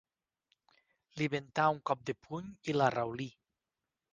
Li 1.19 1.27
ventà 1.35 1.67
un 1.75 1.83
cop 1.91 2.01
de 2.11 2.15
puny 2.27 2.51
i 2.73 2.77
l'arraulí. 2.79 3.29